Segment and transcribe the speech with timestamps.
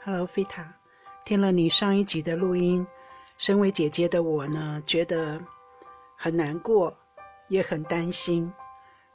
[0.00, 0.74] Hello，菲塔，
[1.24, 2.86] 听了你上一集的录音，
[3.36, 5.40] 身为姐姐的我呢，觉得
[6.16, 6.96] 很难过，
[7.48, 8.50] 也很担心，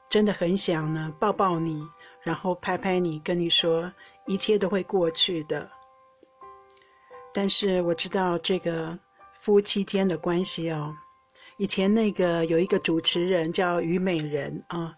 [0.10, 1.82] 真的很想呢抱抱你，
[2.22, 3.92] 然后拍拍你，跟你说
[4.28, 5.72] 一切都会过去的。
[7.34, 9.00] 但是我知道这个
[9.40, 10.94] 夫妻间的关系哦，
[11.56, 14.94] 以前那个有一个主持人叫虞美人啊。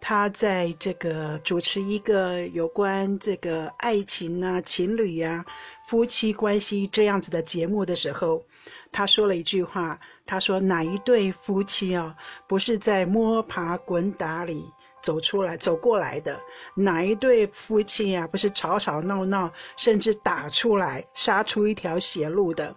[0.00, 5.42] 他在这个主持一个有关这个爱情啊、情侣呀、
[5.88, 8.44] 夫妻关系这样子的节目的时候，
[8.92, 12.14] 他说了一句话：“他说哪一对夫妻啊，
[12.46, 14.62] 不是在摸爬滚打里
[15.02, 16.38] 走出来、走过来的？
[16.74, 22.76] 哪一对夫妻呀，不是吵吵闹闹，甚至打出来、杀出一条血路的？”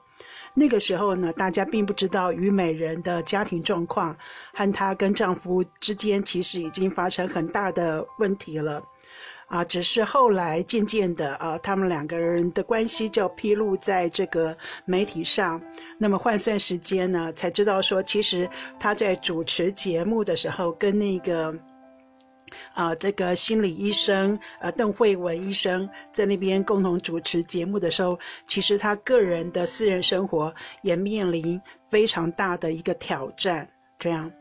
[0.60, 4.18] 那个时候呢，大家并不知道虞美人的家庭状况，
[4.56, 8.82] 和她跟丈夫之间其实已经发生很大的问题了，
[9.46, 15.62] 啊，只是后来渐渐的啊，他们两个人的关系就披露在这个媒体上，
[16.00, 21.54] 那么换算时间呢，才知道说，其实她在主持节目的时候跟那个。
[22.74, 33.68] 啊，这个心理医生，呃，邓慧文医生在那边共同主持节目的时候，其实他个人的私人生活也面临非常大的一个挑战。
[34.00, 34.32] 这样，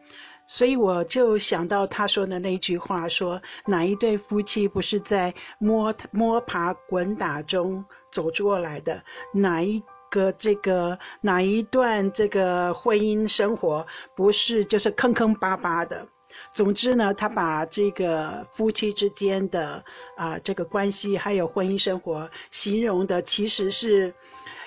[0.46, 9.02] 所以我就想到他说的那句话：说哪一对夫妻不是在摸摸爬滚打中走过来的？
[9.32, 16.06] 哪一个这个哪一段这个婚姻生活不是就是坑坑巴巴的？
[16.52, 19.84] 总之呢，他把这个夫妻之间的
[20.16, 24.14] 啊这个关系，还有婚姻生活，形容的其实是，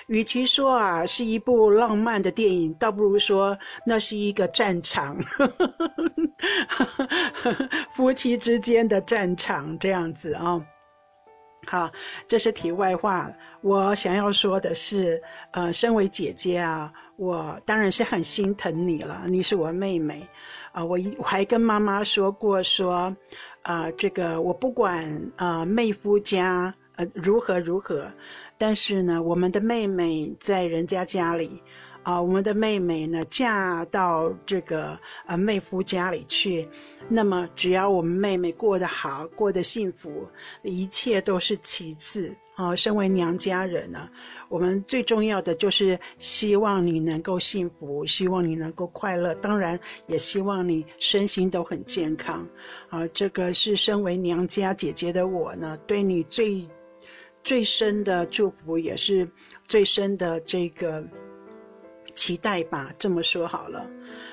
[0.06, 5.18] 与其说啊是一部浪漫的电影，倒不如说那是一个战场，
[7.90, 10.64] 夫妻之间的战场这样子啊。
[11.66, 11.90] 好，
[12.26, 13.30] 这是题外话。
[13.60, 20.26] 我想要说的是，呃，身为姐姐啊，我当然是很心疼你了，你是我妹妹。
[20.72, 23.14] 啊，我一我还跟妈妈说过，说，
[23.62, 28.10] 啊，这个我不管啊，妹夫家呃如何如何，
[28.56, 31.62] 但是呢，我们的妹妹在人家家里。
[32.02, 36.66] 啊，我们的妹妹呢，嫁到这个呃妹夫家里去，
[37.08, 40.26] 那么只要我们妹妹过得好，过得幸福，
[40.62, 42.34] 一切都是其次。
[42.54, 44.08] 啊，身为娘家人呢，
[44.48, 52.46] 我们最重要的就是希望你能够幸福，希望你能够快乐，当然也希望你身心都很健康。
[52.90, 56.68] 啊，这个是身为娘家姐姐的我呢，对你最
[57.42, 59.26] 最深的祝福，也是
[59.66, 61.02] 最深的这个。
[62.14, 63.86] 期待吧，这么说好了。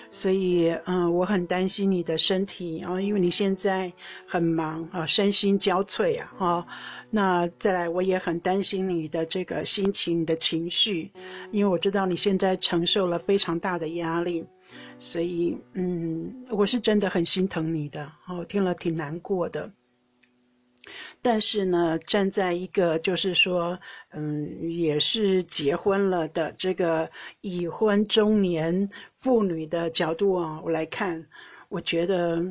[0.10, 3.92] 所以，嗯，我很担心你的身体啊，因为你现在
[4.26, 6.68] 很忙啊，身心交瘁啊，哈。
[7.10, 11.12] 那再来，我也很担心你的这个心情、你的情绪，
[11.52, 14.46] 因为我知道你现在承受了非常大的压力，
[14.98, 19.70] 所以，嗯，我是真的很心疼你的，哦，听了挺难过的。
[21.22, 23.78] 但是呢，站在一个就是说，
[24.12, 27.10] 嗯，也是结婚了的这个
[27.42, 28.90] 已婚中年
[29.20, 31.26] 妇女的角度啊，我来看，
[31.70, 32.42] 我觉得，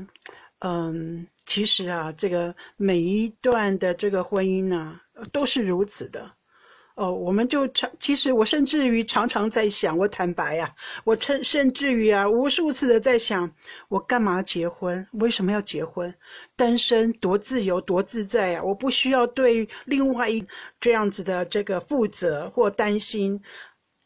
[0.61, 5.01] 嗯，其实啊，这个每一段的这个婚姻呢，
[5.33, 6.36] 都是如此的。
[6.97, 10.75] 哦，我们就常，其实我甚至于常常在想，我坦白呀，
[11.05, 13.51] 我甚甚至于啊，无数次的在想，
[13.89, 15.07] 我干嘛结婚？
[15.13, 16.15] 为什么要结婚？
[16.57, 18.63] 单身多自由多自在呀！
[18.65, 20.43] 我不需要对另外一
[20.81, 23.43] 这样子的这个负责或担心。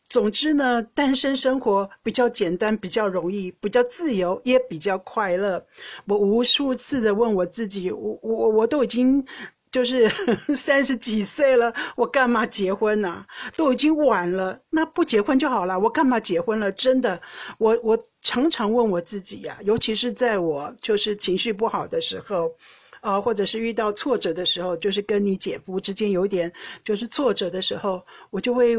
[0.09, 5.65] 总之呢，单身生活比较简单，比较容易，比较自由，也比较快乐。
[6.06, 9.25] 我无数次的问我自己，我我我都已经。
[9.72, 10.08] 就是
[10.56, 13.25] 三十几岁了，我干嘛结婚呢？
[13.56, 15.78] 都已经晚了，那不结婚就好了。
[15.78, 16.72] 我干嘛结婚了？
[16.72, 17.20] 真的，
[17.58, 22.52] 我我常常问我自己呀，尤其是在我就是情绪不好的时候，
[23.00, 26.52] 啊，或者是遇到挫折的时候，就是跟你姐夫之间有点
[26.84, 28.76] 就是挫折的时候，我就会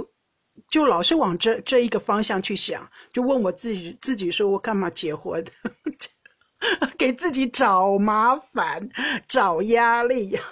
[0.70, 5.44] 就老是往这这一个方向去想，就问我自己自己说，我干嘛结婚？
[6.98, 8.90] 给自己找麻烦，
[9.28, 10.38] 找压力。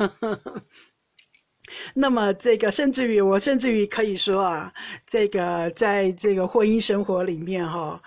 [1.94, 4.74] 那么，这个甚至于，我甚至于可以说啊，
[5.08, 8.02] 这个在这个婚姻生活里面，哈，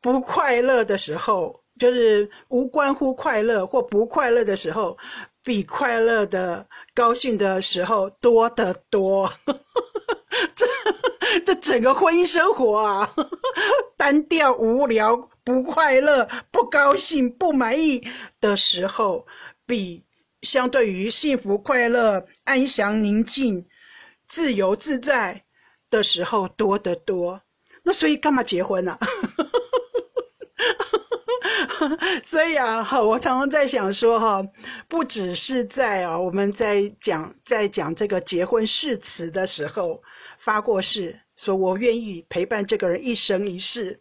[0.00, 4.96] 不快乐的时候，就是无关乎快乐或不快乐的时候，
[5.42, 9.32] 比快乐的、高兴的时候多得多。
[10.54, 10.66] 这
[11.44, 13.14] 这整个婚姻生活啊，
[13.96, 15.28] 单调、无聊。
[15.44, 18.06] 不快乐、不高兴、不满意
[18.40, 19.26] 的时候，
[19.66, 20.04] 比
[20.42, 23.66] 相对于幸福、快乐、安详、宁静，
[24.24, 25.42] 自由自在
[25.90, 27.42] 的时候多得多。
[27.82, 28.96] 那所以干嘛结婚呢？
[32.24, 34.46] 所以啊，哈，我常常在想说，哈，
[34.88, 40.02] 不只是在啊，我们在讲在讲这个结婚誓词的时候
[40.38, 44.00] 发过誓，说我愿意陪伴这个人一生一世。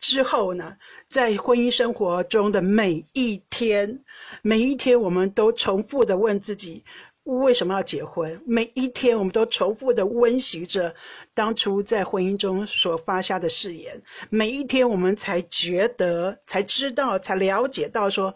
[0.00, 0.76] 之后呢，
[1.08, 4.04] 在婚姻生活中的每一天，
[4.42, 6.84] 每一天，我们都重复的问自己。
[7.24, 8.40] 为什么要结婚？
[8.46, 10.94] 每一天，我们都重复的温习着
[11.38, 14.02] 当初在婚姻中所发下的誓言。
[14.28, 18.34] 每一天，我们才觉得、才知道、才了解到，说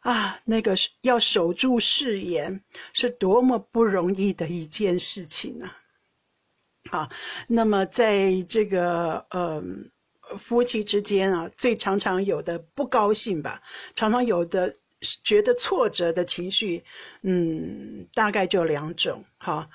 [0.00, 2.60] 啊，那个要守住誓言
[2.92, 5.70] 是多么不容易的一件事情呢？
[6.90, 7.08] 好，
[7.46, 9.62] 那么在这个呃
[10.36, 13.62] 夫妻之间啊，最常常有的不高兴吧，
[13.94, 14.74] 常常有的。
[15.24, 16.84] 觉得挫折的情绪，
[17.22, 19.24] 嗯，大概就两种。
[19.38, 19.66] 哈，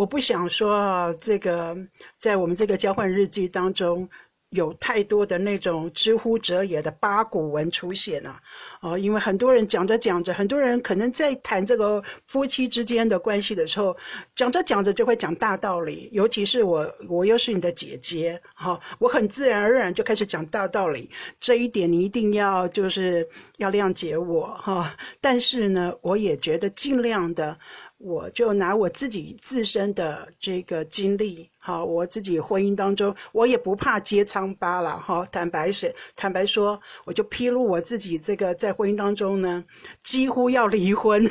[0.00, 1.76] 我不想说这个，
[2.16, 4.08] 在我们这个交换日记当中。
[4.50, 8.42] 有太多的那种知乎者也的八股文出现啊，
[8.80, 13.96] 哦，因为很多人讲着讲着，很多人可能在谈这个夫妻之间的关系的时候，
[14.34, 21.08] 讲着讲着就会讲大道理，尤其是我，我又是你的姐姐，哈，我很自然而然就开始讲大道理，
[21.38, 27.56] 这一点你一定要就是要谅解我，哈，但是呢，我也觉得尽量的。
[28.02, 39.62] 我就拿我自己自身的这个经历，哈，我自己婚姻当中，我也不怕揭疮疤了，哈，坦白说，坦白说，我就披露我自己这个在婚姻当中呢，
[40.02, 41.28] 几乎要离婚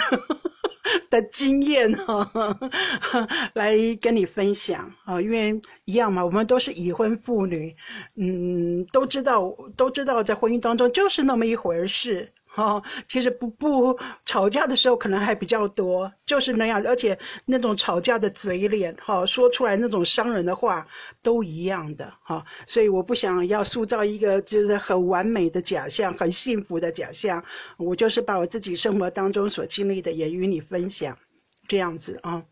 [1.10, 2.30] 的经验，哈，
[3.56, 7.76] 来跟你分享啊，因为一样嘛，我们都是已婚妇女，
[8.16, 12.32] 嗯，都知道，都知道在婚姻当中就是那么一回事。
[12.56, 20.86] 哦，其实不不吵架的时候可能还比较多，就是那样，而且那种吵架的嘴脸，哈，说出来那种伤人的话
[21.22, 27.42] 都一样的，哈，所以我不想要塑造一个就是很完美的假象，很幸福的假象，
[27.78, 31.18] 我就是把我自己生活当中所经历的也与你分享，
[31.68, 32.44] 这样子啊。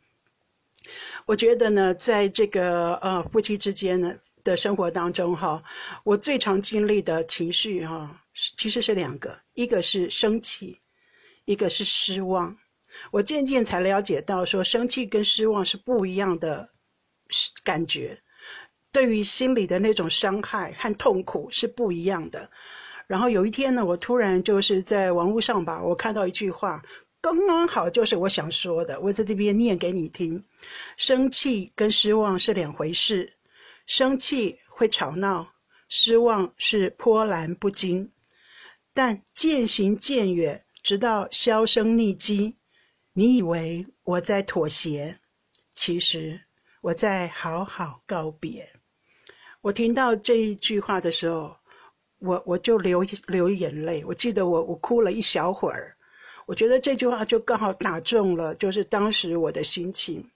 [1.26, 4.14] 我觉得呢，在这个呃夫妻之间呢
[4.48, 5.62] 的生活当中，哈，
[6.04, 8.24] 我最常经历的情绪，哈。
[8.56, 10.80] 其实是两个，一个是生气，
[11.46, 12.56] 一个是失望。
[13.10, 16.70] 我渐渐才了解到，说生气跟失望是不一样的
[17.64, 18.16] 感觉，
[18.92, 22.48] 对于心里的那种伤害和痛苦是不一样的。
[23.08, 26.84] 然后有一天呢，我突然就是在网络上吧，我看到一句话，
[27.20, 30.44] 刚刚好就是我想说的，我在这边念给你听：
[30.96, 33.34] 生气跟失望是两回事，
[33.88, 35.48] 生气会吵闹，
[35.88, 38.12] 失望是波澜不惊。
[38.94, 42.58] 但渐行渐远，直到销声匿迹。
[43.14, 45.18] 你以为我在妥协，
[45.74, 46.40] 其实
[46.82, 48.70] 我在好好告别。
[49.62, 51.56] 我听到这一句话的时候，
[52.20, 54.04] 我我就流流眼泪。
[54.06, 55.96] 我记得我我哭了一小会儿。
[56.46, 60.30] 我觉得这句话就刚好打中了，就是当时我的心情。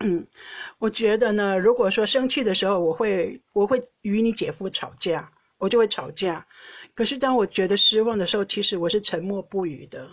[0.00, 0.26] 嗯，
[0.78, 6.46] 我觉得呢，如果说生气的时候，我会我会与你姐夫吵架，我就会吵架。
[6.94, 10.08] 可是当我觉得失望的时候，其实我是沉默不语的。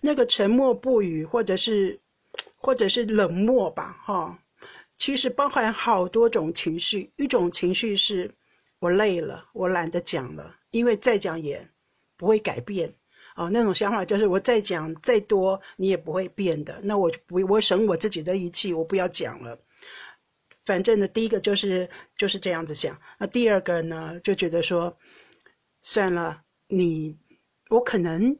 [0.00, 2.00] 那个沉默不语，或者是，
[2.56, 4.38] 或者是冷漠吧，哈。
[4.96, 7.10] 其实包含好多种情绪。
[7.16, 8.30] 一种情绪是，
[8.78, 11.68] 我累了，我懒得讲了，因为再讲也
[12.16, 12.94] 不会改变。
[13.34, 16.80] 哦，那种想法就是我再讲再多，你也不会变的。
[16.82, 19.58] 那我不，我省我自己的力气，我不要讲了。
[20.64, 22.98] 反正呢，第一个就是就是这样子想。
[23.18, 24.96] 那第二个呢，就觉得说。
[25.86, 27.18] 算了，你，
[27.68, 28.38] 我可能，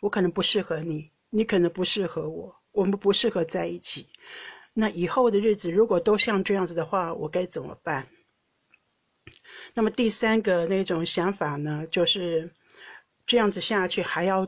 [0.00, 4.08] 我可能不适合你，你可能不适合我，我们不适合在一起。
[4.72, 8.08] 那以后的日子如果都像这样子的话，我该怎么办？
[9.74, 12.50] 那么第三个那种想法呢，就是
[13.26, 14.46] 这样子下去还要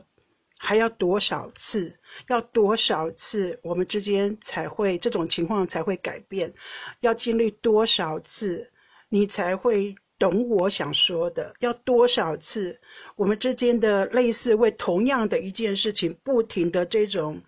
[0.57, 1.99] 还要多少次？
[2.27, 6.53] 要多少次我们之间才会这种情况才会改变？
[7.01, 8.71] 要经历多少次
[9.09, 9.95] 你才会？
[10.19, 12.77] 懂我想说的，要多少次？
[13.15, 17.41] 我们之间的类似为同样的一件事情，不停的这种，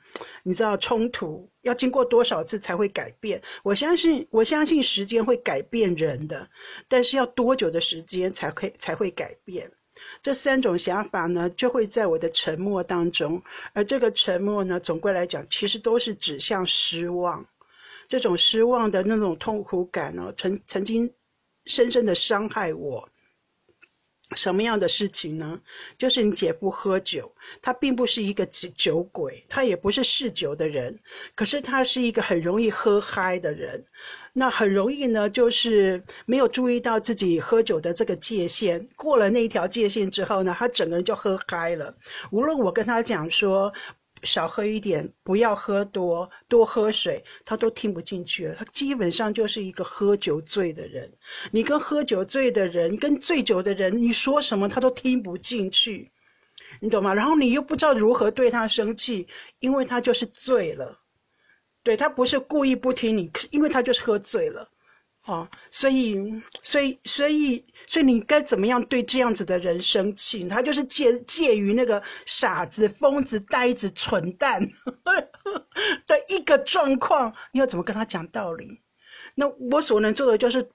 [0.44, 3.42] 你知道冲突，要经过多少次才会改变？
[3.62, 6.50] 我相信，我相信时间会改变人的，
[6.88, 9.70] 但是要多久的时间才会才会改变？
[10.24, 13.42] 这三种想法呢，就会在我的沉默当中，
[13.74, 17.46] 而这个沉默呢，总归来讲，其实都是指向失望，
[18.08, 21.14] 这种失望的那种痛苦感呢，曾曾经。
[21.68, 23.08] 深深的伤害我，
[24.36, 25.60] 什么样的事情呢？
[25.98, 30.98] 就是你姐夫喝酒，他并不是一个酒酒鬼，他也不是嗜酒的人，
[31.36, 33.86] 可是他是一个很容易喝嗨的人。
[34.34, 41.94] 那很容易呢，就是没有注意到自己喝酒的这个界限，过了那一条界限之后呢，他整个人就喝嗨了。
[42.32, 43.74] 无论我跟他讲说
[44.24, 48.56] 少喝一点，不要喝多，多喝水，他都听不进去了。
[48.56, 51.12] 他基本上就是一个喝酒醉的人。
[51.52, 56.12] 你跟喝酒醉的人，跟醉酒的人，你说什么他都听不进去，
[56.80, 57.14] 你懂吗？
[57.14, 59.28] 然后你又不知道如何对他生气，
[59.60, 60.98] 因为他就是醉了。
[61.84, 64.70] 对他不是故意不听你，因为他就是喝醉了，
[65.26, 70.48] 哦，所以，所以，所以，所以你该怎么样对这样子的人生气？
[70.48, 74.60] 他就是介介于那个傻子、疯子、呆子、蠢蛋
[76.08, 78.82] 的一个状况，你要怎么跟他讲道理？
[79.36, 80.68] 那我所能做的就是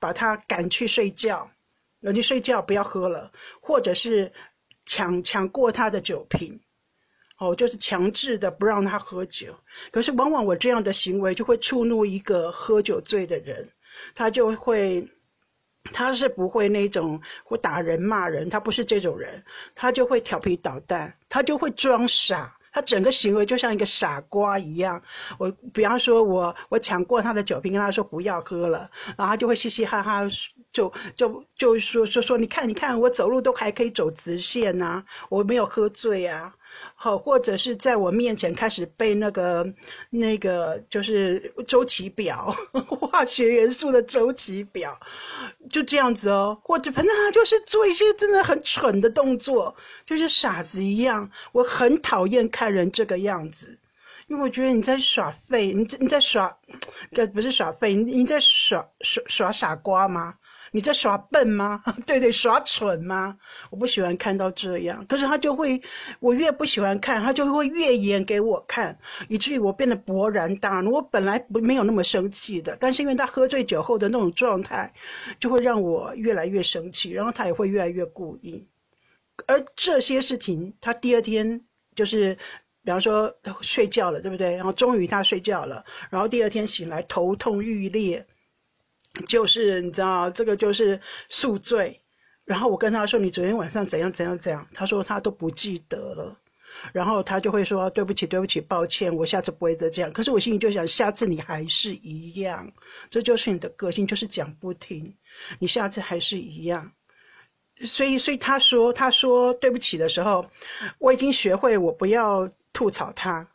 [0.00, 1.50] 把他赶去睡觉，
[2.00, 4.32] 让你睡觉，不要喝了，或者是
[4.86, 6.58] 抢抢过他的酒瓶。
[7.36, 9.58] 哦，就是强制的不让他喝酒，
[9.90, 13.68] 可是往往我这样的行为就会触怒一个喝酒醉的人，
[14.14, 15.08] 他就会，
[15.92, 25.02] 他是不会那种会打人骂人，他不是这种人，他就会调皮捣蛋，他就会装傻，他整个行为就像一个傻瓜一样。
[25.38, 30.22] 我比方说，我我抢过他的酒瓶，跟他说不要喝了，然后他就会嘻嘻哈哈，
[30.74, 36.52] 就就就说说说，你看你看，我走路都还可以走直线呐，我没有喝醉啊。
[36.96, 39.72] 好，或者是在我面前开始背那个
[40.10, 42.52] 那个就是周期表，
[42.88, 44.98] 化学元素的周期表，
[45.70, 46.58] 就这样子哦。
[46.64, 49.72] 或者反正他就是做一些真的很蠢的动作，
[50.04, 51.30] 就是傻子一样。
[51.52, 53.78] 我很讨厌看人这个样子，
[54.26, 56.58] 因为我觉得你在耍废，你你在耍，
[57.12, 60.34] 这 不是耍废，你你在耍耍耍傻瓜吗？
[60.74, 61.80] 你在耍笨吗？
[62.04, 63.38] 对对，耍蠢吗？
[63.70, 65.80] 我不喜欢看到这样，可是他就会，
[66.18, 70.90] 我越不喜欢看，他就会越演给我看，以至于我变得勃然大怒。
[70.90, 74.92] 我本来不没有那么生气的，但是因为他喝醉酒后的那种状态，
[75.38, 78.66] 就会让我越来越生气，然后他也会越来越故意。
[79.46, 81.60] 而这些事情，他第二天
[81.94, 82.34] 就是，
[82.82, 84.56] 比方说睡觉了，对不对？
[84.56, 88.26] 然后终于他睡觉了，然后第二天醒来头痛欲裂。
[89.26, 92.00] 就是你知道，这个就是宿醉。
[92.44, 96.38] 然后我跟他说：“你昨天晚上怎样怎样怎样？”他说他都不记得了。
[96.92, 102.70] 然后他就会说：“对不起，对不起，抱歉，我下次不会再这样。”可是我心里就想，下次你还是一样，
[103.10, 105.16] 这就是你的个性，就是讲不听。
[105.58, 106.92] 你下次还是一样。
[107.82, 110.44] 所以，所以他说他说对不起的时候，
[110.98, 113.48] 我已经学会我不要吐槽他。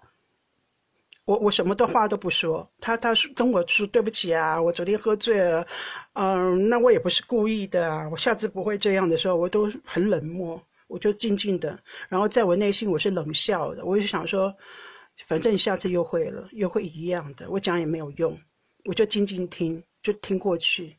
[1.29, 5.63] 我我什么的话都不说，他他说跟我说对不起啊，我昨天喝醉了，
[6.13, 14.51] 嗯，那我也不是故意的啊，我下次不会这样的时候，我都很冷漠，我就静静的，然后在我内心我是冷笑的，我就想说，
[15.27, 18.35] 反正你下次又会了，又会一样的，我讲也没有用，
[18.85, 20.97] 我就静静听，就听过去，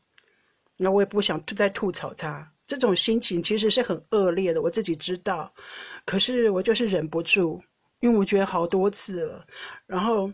[0.77, 5.53] 那我也不想再吐槽他，这种心情其实是很恶劣的，我自己知道，
[6.05, 7.61] 可是我就是忍不住。
[8.01, 9.45] 因为我觉得好多次了，
[9.85, 10.29] 然后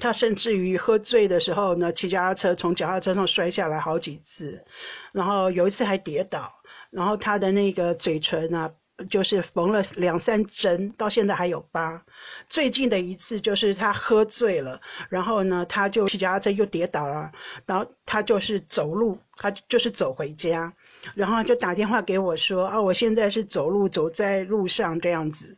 [0.00, 4.64] 他甚至于喝醉的时候呢，骑脚踏车从脚踏车上摔下来好几次，
[5.12, 6.50] 然后有一次还跌倒，
[6.90, 8.70] 然后他的那个嘴唇呢，
[9.10, 12.04] 就是缝了两三针，到现在还有疤。
[12.48, 17.32] 最近的一次就是他喝醉了，然后呢，他就骑脚踏车又跌倒了，
[17.66, 20.72] 然后他就是走路，他就是走回家。
[21.14, 25.56] 然后就打电话给我说啊，我现在是走路走在路上这样子，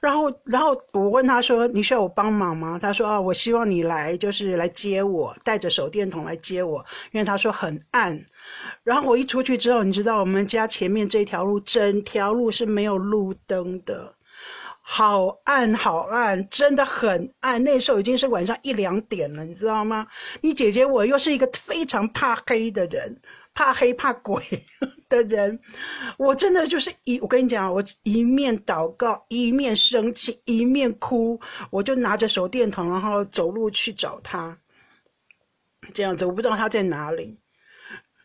[0.00, 2.78] 然后然后我问他说你需要我帮忙吗？
[2.80, 8.24] 他说啊，我希望你来就是来接我，带着手电筒来接我，因为他说很暗。
[8.82, 14.14] 然后我一出去之后，你知道我们家前面这条路整条路是没有路灯的，
[14.80, 17.62] 好暗好暗，真的很暗。
[17.62, 20.06] 那时候已经是晚上一两点了，你知道吗？
[20.40, 23.20] 你姐姐我又是一个非常怕黑的人。
[23.58, 24.40] 怕黑怕鬼
[25.10, 25.58] 的人，
[26.16, 31.40] 我真的就是一，我跟你讲，我一面祷告，一面生气，一面哭，
[31.72, 34.56] 我就拿着手电筒，然后走路去找他。
[35.92, 37.36] 这样子，我不知道他在哪里。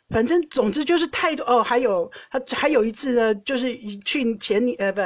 [0.09, 1.63] 反正总之就是太多哦。
[1.63, 3.75] 还有他还有一次呢，就是
[4.05, 5.01] 去前年呃不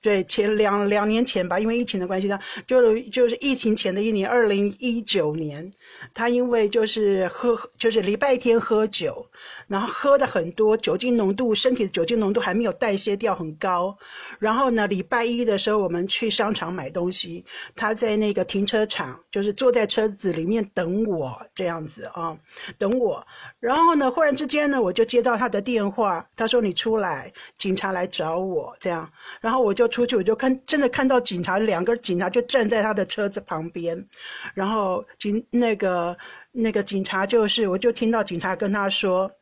[0.00, 5.72] 对，前两两年前吧，因为疫情的关系，他就就是疫情前的一年，二零一九年，
[6.14, 9.26] 他因为就是喝，就是礼拜天喝酒，
[9.66, 13.98] 然后喝的很多，酒精浓度，身体的酒精浓度还没有代谢掉，很高。
[14.38, 22.38] 然后呢，礼拜一的时候，我们去商场买东西，他在那个停车场，就是坐在车子里面等我这样子啊，
[22.78, 23.26] 等我。
[23.58, 29.87] 然后呢，忽然之间呢，我就接到他的电话，他说你出来，警察来找我这样，然后我就。
[29.88, 34.06] 出去我就看，真的看到警察，两个警察就站在他的车子旁边，
[34.54, 36.16] 然后警那个
[36.52, 39.32] 那个警察就是，我就听到警察跟他说：“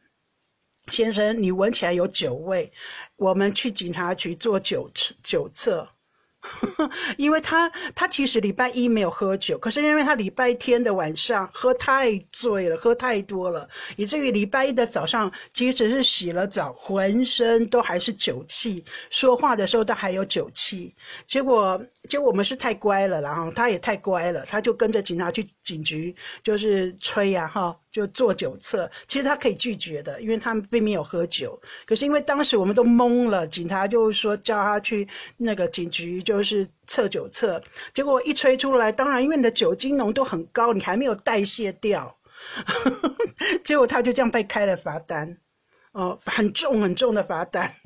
[0.91, 2.73] 先生，你闻起来有酒味，
[3.17, 4.91] 我们去警察局做酒
[5.23, 5.89] 酒测。”
[7.17, 20.95] 因为他他其实礼拜一没有喝酒，可是因为他礼拜天的晚上喝太醉了，喝太多了，以至于礼拜一的早上，即使是洗了澡，浑身都还是酒气，说话的时候都还有酒气。
[21.27, 27.77] 结果，结果我们是太乖了，然后他也太乖了，他就跟着警察去警局，就是吹呀，哈。
[27.97, 31.59] 就做酒测，其实他可以拒绝的，因为他们并没有喝酒。
[31.87, 35.09] 可是因为当时我们都懵了，警察就说叫他去
[35.39, 37.63] 那个警局，就是测酒测。
[37.95, 42.19] 结果一吹出来，当然因为你的酒精浓度很高，你还没有代谢掉，
[43.65, 45.39] 结果他就这样被开了罚单，
[45.93, 47.77] 哦，很重很重的罚单。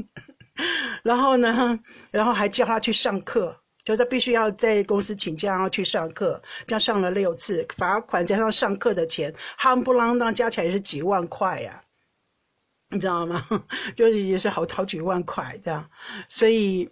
[1.04, 1.78] 然后呢，
[2.10, 3.59] 然后还叫他去上课。
[3.84, 11.82] 就他必须要在公司请假，然后去上课，这样上了六次，罚款加上上课的钱，夯不啷当加起来是几万块呀，
[12.90, 13.44] 你知道吗？
[13.96, 15.88] 就是也是好好几万块这样，
[16.28, 16.90] 所以，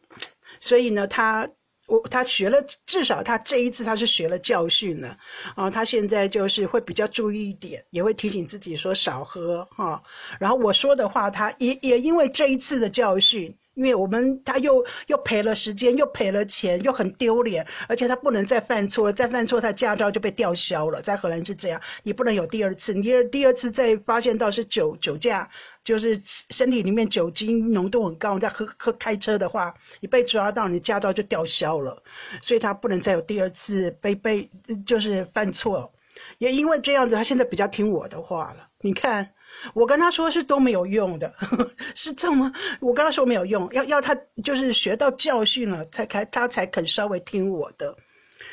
[0.60, 1.48] 所以呢，他
[1.86, 5.18] 我他学了，至少他这一次他是学了教训了
[5.56, 10.02] 啊，他现在就是会比较注意一点，也会提醒自己说少喝哈。
[10.40, 13.54] 然后我说的话，他也也因为这一次的教训。
[13.78, 21.00] 因为我们他又又赔了时间，又赔了钱，又很丢脸，而且他不能再犯错了，再犯错他驾照就被吊销了。
[21.00, 25.48] 在荷兰是这样，你不能有第二次，你第二第二次再发现到是酒酒驾，
[25.84, 26.20] 就是
[26.50, 32.02] 身体里面酒精浓度很高，你再喝喝开车的话，你被抓到，你驾照就吊销了。
[32.42, 34.50] 所以他不能再有第二次被被
[34.84, 35.92] 就是犯错，
[36.38, 38.68] 也因为这样子，他现在比较听我的话了。
[38.80, 39.30] 你看。
[39.74, 41.34] 我跟他说是都没有用的，
[41.94, 47.96] 是这么，我跟他说没有用，要要他就是学到教训了，才开他才肯稍微听我的。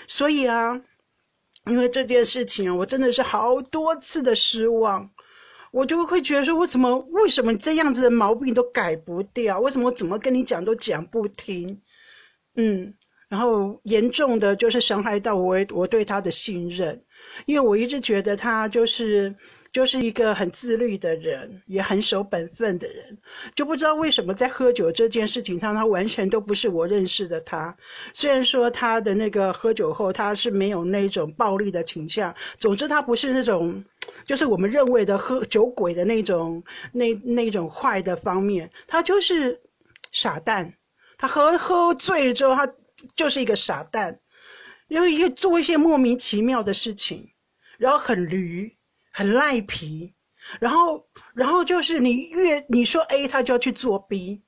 [0.08, 0.82] 所以啊，
[1.68, 5.12] 因为这件事情，我真的是好多次的失望，
[5.72, 9.60] 我就会觉得说，我怎么为什么这样子的毛病都改不掉？
[9.60, 11.82] 为什么我怎么跟你讲都讲不听？
[12.56, 12.94] 嗯，
[13.30, 17.04] 然后严重的就是伤害到我我对他的信任，
[17.46, 19.36] 因为我一直觉得他就是。
[19.76, 23.18] 就是一个很自律的人，也很守本分的人，
[23.54, 27.76] 就不知道为什么在喝酒这件事情上，他完全都不是我认识的他。
[28.14, 33.84] 虽然说他的那个喝酒后，他是没有那种暴力的倾向，总之他不是那种，
[34.24, 39.60] 就是我们认为的喝酒鬼的那种那那种坏的方面，他就是
[40.14, 40.74] 傻蛋。
[41.18, 42.74] 他喝喝醉之后，他
[43.14, 44.18] 就是一个傻蛋，
[44.88, 47.28] 因为一做一些莫名其妙的事情，
[47.78, 48.74] 然后很驴。
[49.18, 50.14] 很赖皮，
[50.60, 54.42] 然后，然后就是你越你说 A，他就要去做 B，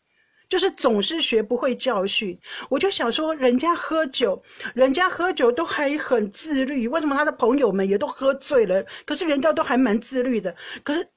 [0.50, 2.38] 就是总是学不会教训。
[2.70, 4.44] 我就想说，人家喝酒，
[4.76, 10.54] 人家喝酒都还很自律，为什么他的朋友们也都喝醉了，可是人家都还蛮自律的？
[10.84, 11.10] 可是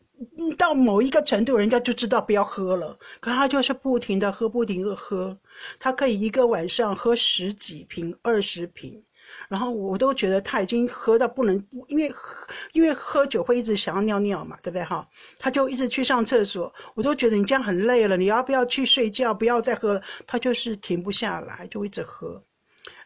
[0.57, 5.37] 到某一个程度，人家就知道不要喝了，可他就是不停的喝，不停的喝，
[5.81, 9.03] 他可以一个晚上喝十几瓶、二十瓶。
[9.51, 15.05] 然后我都觉得他已经喝到不能，因为喝因为喝酒会一直想要尿尿嘛，对不对哈？
[15.41, 19.35] 他就一直去上厕所，我都觉得你这样很累了，你要不要去睡觉？
[19.35, 20.01] 不要再喝了。
[20.25, 22.41] 他就是停不下来，就一直喝。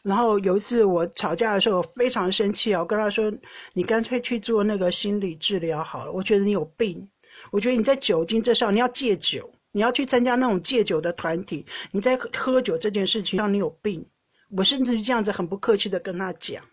[0.02, 3.33] 然后有一次我吵架的时候我非常生气啊，我跟他说
[3.72, 7.09] ：“你干脆去做那个心理治疗好了，我觉得你有病。
[7.52, 11.64] 我觉得你在酒精这上你要戒酒，你要去参加那种戒酒的团体。
[11.90, 14.04] 你在喝酒这件事情上你有病。”
[14.50, 16.64] 我甚至这样子很不客气的跟他讲，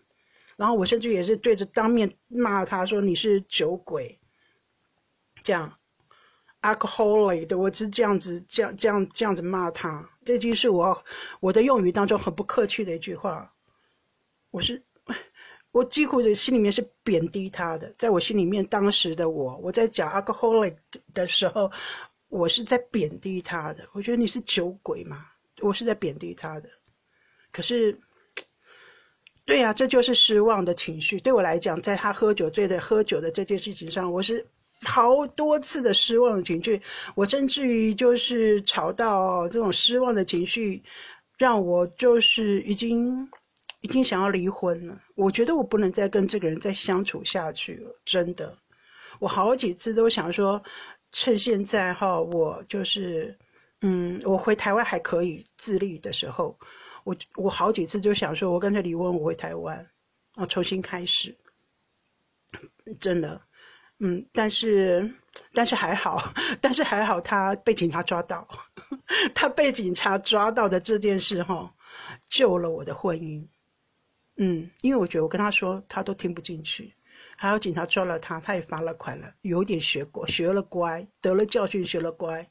[0.56, 4.18] 然后我甚至也是对着当面骂他说你是酒鬼，
[5.42, 5.72] 这样
[6.60, 11.04] ，alcoholic，我是这样子这样这样这样子骂他，这句是我
[11.40, 13.52] 我的用语当中很不客气的一句话，
[14.50, 14.82] 我是
[15.72, 20.76] 我几乎的心里面是贬低他的，在我心里面当时的我，我在讲 alcoholic
[21.14, 21.72] 的时候，
[22.28, 25.26] 我是在贬低他的，我觉得你是酒鬼嘛，
[25.60, 26.68] 我是在贬低他的。
[27.52, 27.98] 可是，
[29.44, 31.20] 对呀，这就是失望的情绪。
[31.20, 34.44] 对我来讲，在他喝酒醉的喝酒的这件事情上，我是
[34.84, 36.80] 好多次的失望的情绪。
[37.14, 40.82] 我甚至于就是吵到这种失望的情绪，
[41.36, 43.28] 让我就是已经
[43.82, 44.98] 已经想要离婚了。
[45.14, 48.56] 我觉得我不能再跟这个人再相处下去了，真的。
[49.18, 50.60] 我好几次都想说，
[51.12, 53.36] 趁现在哈，我就是
[53.82, 56.56] 嗯，我回台湾还可以自立的时候，
[57.04, 59.86] 我我好几次就想说，我干脆离婚，我回台湾，
[60.36, 61.36] 我重新开始。
[63.00, 63.40] 真的，
[63.98, 65.10] 嗯，但是，
[65.54, 68.46] 但是还好，但是还好，他被警察抓到，
[69.34, 71.74] 他被警察抓到的这件事哈，
[72.26, 73.46] 救了我的婚姻，
[74.36, 76.92] 嗯，因为我觉得我跟他说，他都听不进去，
[77.36, 82.48] 还有警察抓了他，他也罚了款了，有点学过，学了乖，得了教训，学了乖。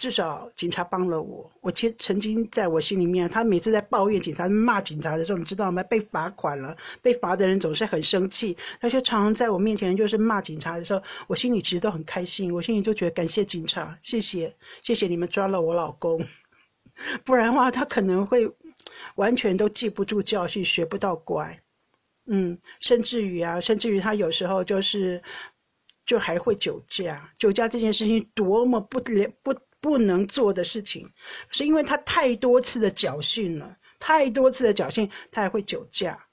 [0.00, 1.52] 至少警察帮了我。
[1.60, 5.82] 我其曾经在我心里面，他每次在抱怨警察、骂警察的时候，你知道吗？
[5.82, 8.56] 被罚款了，被罚的人总是很生气。
[8.80, 12.50] 他就常常在我面前就是骂警察的时候，我心里其实都很开心。
[12.54, 16.26] 我心里就觉得感谢警察，谢谢谢谢你们抓了我老公，
[17.22, 18.50] 不然的话他可能会
[19.16, 21.60] 完全都记不住教训，学不到乖。
[22.24, 25.22] 嗯，甚至于啊，甚至于他有时候就是
[26.06, 27.30] 就还会酒驾。
[27.38, 28.98] 酒驾这件事情多么不
[29.42, 29.54] 不。
[29.80, 31.12] 不能做的事情，
[31.50, 36.26] 是因为他太多次的侥幸了，太多次的侥幸，他还会酒驾，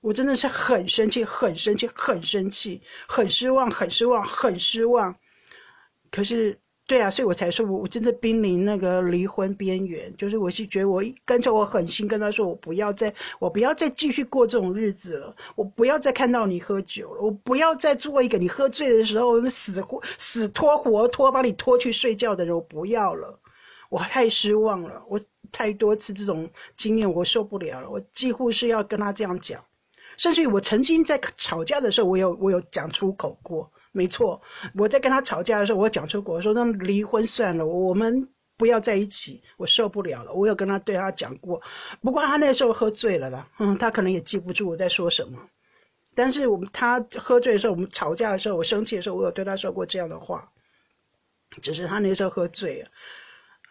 [0.00, 5.16] 我真的是很生气，很生气，很生气，很失望，很失望，很失望。
[6.10, 6.60] 可是。
[6.90, 10.12] 对啊，所以我才说，我我真的濒临那个离婚边缘。
[10.16, 15.36] 就是我是觉得，我干脆我狠心跟他说，我不要再，我不要再继续过这种日子了。
[15.54, 22.52] 我不要再看到你喝酒了，我不要再做一个你喝醉的时候死活死拖活拖把你拖去睡觉的人。
[22.52, 23.38] 我不要了，
[23.88, 25.20] 我太失望了，我
[25.52, 27.88] 太多次这种经验，我受不了了。
[27.88, 29.64] 我几乎是要跟他这样讲，
[30.16, 33.70] 甚至于我曾经在吵架的时候，我有我有讲出口过。
[33.92, 34.40] 没错，
[34.74, 40.32] 我在跟他吵架的时候，我讲出过，我说那离婚算了，我们不要在一起，我受不了了。
[40.32, 41.60] 我有跟他对他讲过，
[42.00, 45.38] 不过他那时候喝醉了啦，嗯，他可能也记不住我在说什么。
[46.14, 50.52] 但是我们他喝醉的时候，我们吵架的时候，我生气的时候，我有对他说过这样的话，
[51.60, 52.88] 只是他那时候喝醉了。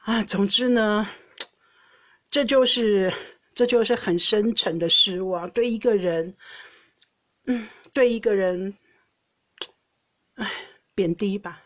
[0.04, 1.08] 啊，总之呢，
[2.30, 3.14] 这就是
[3.54, 6.36] 这就是很深沉的失望，对一个人，
[7.46, 8.76] 嗯，对一个人。
[10.40, 10.50] 唉，
[10.96, 11.62] 贬低吧，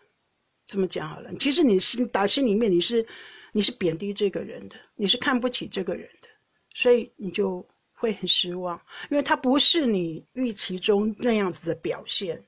[0.65, 1.31] 这么讲好了。
[1.35, 3.05] 其实你心打心里面你是，
[3.51, 6.27] 你是贬低这个人的，你是看不起这个人的，
[6.73, 8.81] 所以你就会很失望，
[9.11, 12.43] 因为他不是你预期中那样子的表现，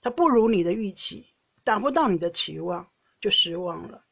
[0.00, 1.26] 他不如你的预期，
[1.62, 2.88] 达不到你的期望，
[3.20, 4.02] 就失望了。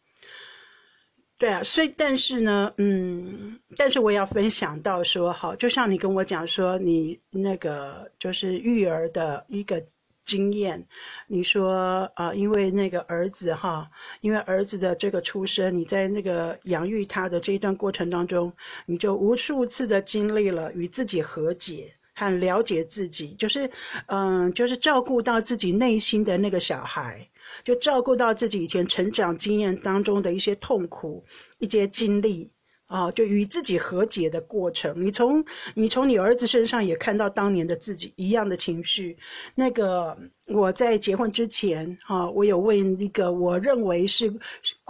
[1.39, 9.83] 对啊，所以但是呢，嗯，但是我也要分享到说，好，就像你跟我讲说，你那个就是育儿的一个。
[10.25, 10.87] 经验，
[11.27, 18.53] 你说啊，因为那个儿子哈，因为儿子的这个出生，你在那个养育他的这一段过程当中，
[18.87, 23.71] 你就无数次的经历了与自己和解和了解自己，就是
[24.07, 27.29] 嗯，就是照顾到自己内心的那个小孩，
[27.63, 31.25] 就照顾到自己以前成长经验当中的一些痛苦、
[31.59, 32.54] 一些经历。
[32.95, 34.95] 啊，就与自己和解的过程。
[35.05, 39.19] 你从你从你儿子身上也看到当年的自己一样的情绪。
[39.57, 44.33] 那个我在结婚之前，哈，我有问一个我认为是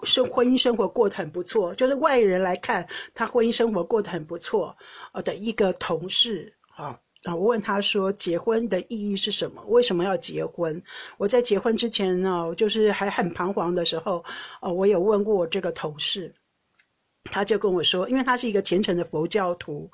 [0.03, 4.77] 生婚姻生活过得很不错，就是外人来看他婚姻生活过得很不错，
[5.13, 9.65] 呃的一个同事，啊啊，我问他说结婚的意义是什么？
[9.69, 10.83] 为什么要结婚？
[11.17, 14.23] 我在结婚之前呢，就是还很彷徨的时候，
[14.61, 16.35] 呃，我有问过我这个同事。
[17.31, 19.91] 他就跟我说，因为他是一个虔诚的佛教徒，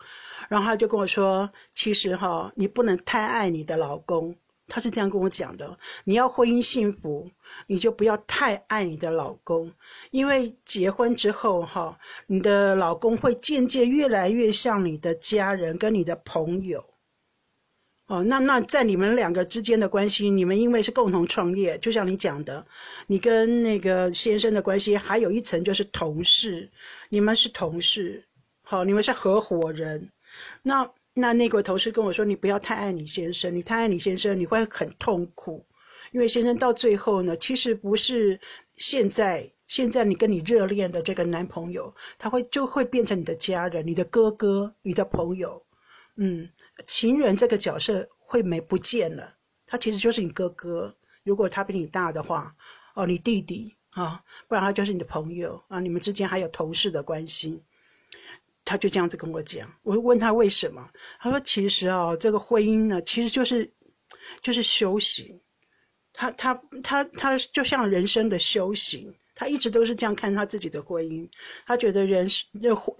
[0.48, 4.34] 然后他就跟我说，其实哈，你不能太爱你的老公。
[4.72, 7.28] 他是这样跟我讲的，你要婚姻幸福，
[7.66, 9.72] 你就不要太爱你的老公，
[10.12, 16.84] 因为结婚之后哈，你的老公会渐渐越来越像你的家人跟你的朋友。
[18.10, 22.66] 哦，那那在你们两个之间的关系，你们因为是共同创业，就像你讲的，
[23.06, 26.68] 你跟那个先生的关系还有一层就是同事，
[27.08, 28.24] 你们是同事，
[28.62, 30.10] 好，你们是合伙人。
[30.60, 35.64] 那那那个同事跟我说，你不要太爱你先生，你太爱你先生，你会很痛苦，
[36.10, 38.40] 因为先生到最后呢，其实不是
[38.76, 45.62] 现在现在你跟你热恋的这个男朋友，他会就会变成你的家人，你的哥哥，你的朋友，
[46.16, 46.48] 嗯。
[46.86, 50.96] 情人这个角色会没不见了，他其实就是你哥哥。
[51.22, 52.56] 如果他比你大的话，
[52.94, 55.78] 哦，你弟弟啊，不然他就是你的朋友啊。
[55.78, 57.62] 你们之间还有同事的关系，
[58.64, 59.70] 他就这样子跟我讲。
[59.82, 63.70] 我问他为什么，他说其实啊，这个婚姻呢，其实就是
[64.40, 65.38] 就是修行。
[66.14, 69.14] 他他他他就像人生的修行。
[69.40, 71.26] 他一直都是这样看他自己的婚姻，
[71.66, 72.44] 他觉得人是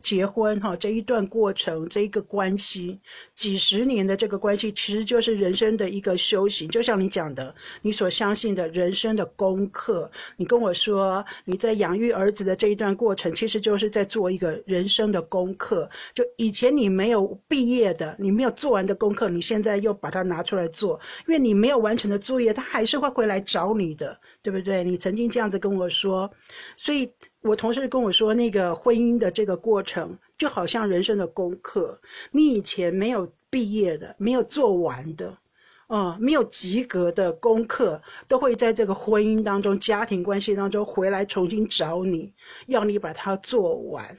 [0.00, 2.98] 结婚哈这一段过程，这一个关系，
[3.35, 6.66] 几十年的这个关系，其实就是人生的一个修行。
[6.70, 10.11] 就像你讲的，你所相信的人生的功课。
[10.38, 15.90] 你跟我说你在养育儿子的这一段过程，其实就是在做一个人生的功课。
[16.14, 20.98] 就以前你没有毕业的，你没有做完的功课，你现在又把它拿出来做，
[21.29, 24.83] 因为你没有完成的作业，他还是会回来找你的，对不对？
[24.85, 26.31] 你曾经这样子跟我说。
[26.76, 32.00] 所以我同事跟我说，那个婚姻的这个过程就好像人生的功课，
[32.31, 35.37] 你以前没有毕业的、没有做完的，
[35.88, 42.33] 啊，没有及格的功课，都会在这个婚姻当中、家庭关系当中回来重新找你，
[42.66, 44.18] 要你把它做完。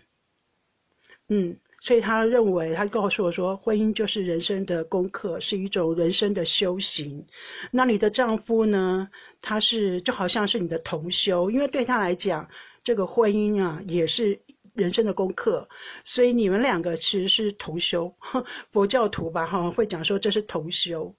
[1.29, 7.25] 嗯，所以他认为，他告诉我说，婚姻就是人生的功课，是一种人生的修行。
[7.71, 9.09] 那你的丈夫呢？
[9.41, 12.47] 他是就好像是你的同修，因为对他来讲，
[12.83, 14.39] 这个婚姻啊也是
[14.75, 15.67] 人生的功课，
[16.05, 18.13] 所以你们两个其实是同修，
[18.71, 21.15] 佛教徒吧哈，会讲说这是同修，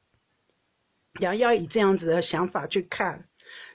[1.19, 3.27] 要要以这样子的想法去看，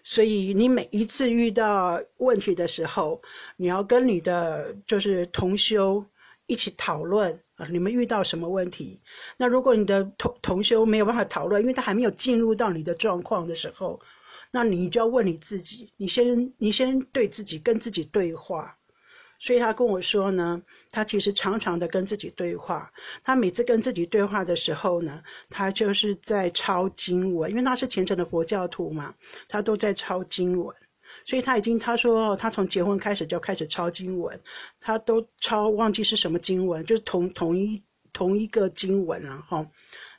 [0.06, 3.22] 所以你每一次遇到问题的时候，
[3.58, 6.06] 你要跟你的就是同修
[6.48, 9.00] 一起讨论啊，你们遇到什么问题？
[9.38, 14.02] 那如果你的同同修没有办法讨论，因为他还没有进入到你的状况的时候。
[14.50, 18.78] 那你就要问你自己，你先你先对自己跟自己对话。
[19.40, 22.92] 所以他跟我说呢，他其实常常的跟自己对话。
[23.24, 29.14] 他每次跟自己对话的时候呢，他就是在抄经文，因为他是虔诚的佛教徒嘛，
[29.50, 30.76] 他都在抄经文。
[31.28, 34.40] 所以他已经他说他从结婚开始就开始抄经文，
[34.80, 39.68] 他都抄忘记是什么经文，就是同同一同一个经文啊，哈。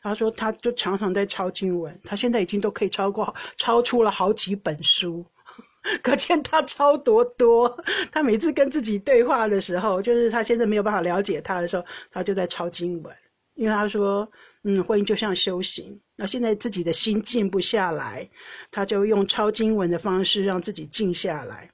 [0.00, 5.26] 他说，他就常常在抄经文，他现在已经都可以超过超出了好几本书，
[6.04, 7.82] 可见他抄多多。
[8.12, 13.16] 他每次跟自己对话的时候，就是他现在没有办法了解他的时候，他就在抄经文。
[13.58, 14.30] 因为他说，
[14.62, 18.30] 嗯，婚姻就像修行，那现在自己的心静不下来，
[18.70, 21.70] 他就用抄经文的方式让自己静下来。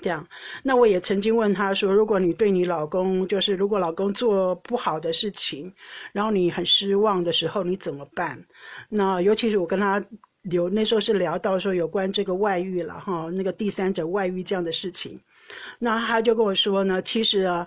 [0.00, 0.28] 这样，
[0.62, 5.72] 那我也曾经问他说：“如果你对你老公，就是如果老公做不好的事情，
[6.12, 8.46] 然后你很失望的时候，你怎么办？”
[8.88, 10.02] 那尤其是我跟他
[10.42, 15.20] 有，那时候是聊到说有关这个外遇了哈，那个第三者外遇这样的事情，
[15.80, 17.66] 那他就跟我说呢，其实啊，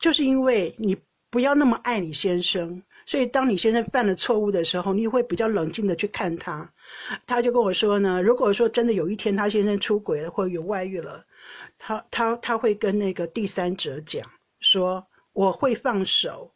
[0.00, 0.96] 就是因为你
[1.30, 6.70] 不要那么爱你先生，所以当你先生犯了错误的时候，你会比较冷静的去看他。
[7.26, 11.24] 他就跟我说呢，如果说真的有一天他先生出轨了或有外遇了。
[11.78, 14.28] 他他他会跟那个第三者讲
[14.60, 16.52] 说我会放手，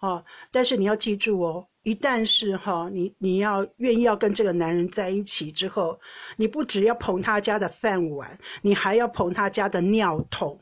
[0.00, 5.98] 哦，但是你要记住哦，一旦是哈你你要愿意要跟这个男人在一起之后，
[6.36, 10.60] 你不只要捧他家的饭碗，你还要捧他家的尿桶，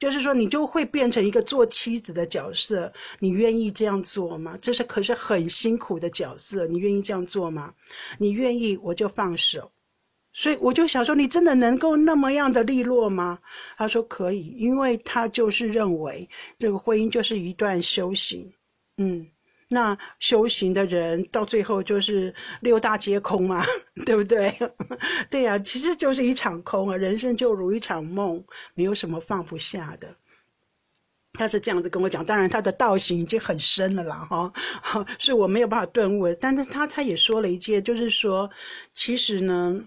[0.00, 4.58] 就是说你就会变成一个做妻子的角色，你愿意这样做吗？
[4.60, 7.74] 这是可是很辛苦的角色，你愿意这样做吗？
[8.18, 9.70] 你愿意我就放手。
[10.32, 13.40] 所以我就想说，你真的能够那么样的利落吗？
[13.76, 18.52] 他说可以，因为他就是认为这个婚姻就是一段修行，
[18.96, 19.26] 嗯，
[19.72, 23.64] 那修行的人到最后就是六大皆空嘛，
[24.04, 24.52] 对不对？
[25.30, 30.16] 对呀，其实就是一场空啊，人生就如一场梦，没有什么放不下的。
[31.34, 34.52] 他是这样子跟我讲，当然他的道行已经很深了啦，哈，
[35.18, 36.34] 是我没有办法顿悟。
[36.34, 38.50] 但是他他也说了一件，就是说，
[38.92, 39.80] 其实呢。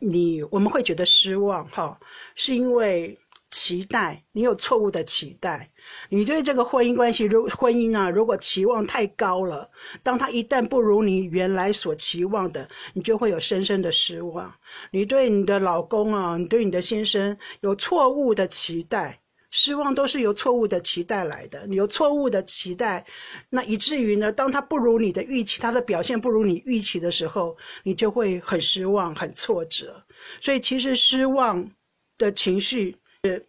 [0.00, 1.98] 你我们会觉得失望，哈，
[2.36, 3.18] 是因为
[3.50, 5.70] 期待你有错误的期待。
[6.08, 9.70] 你对这个婚姻关系，如婚姻啊，如果期望太高了，
[10.02, 14.54] 当他一旦不如你原来所期望的，你就会有深深的失望。
[14.90, 19.20] 你对你的老公啊，你对你的先生有错误的期待。
[19.50, 23.06] 失望都是由错误的期待来的，你有错误的期待，
[23.48, 30.04] 那以至于呢，当他不如你的预期，他的表现不如你预期的时候，你就会很失望、很挫折。
[30.42, 31.70] 所以，其实失望
[32.18, 33.46] 的情绪，是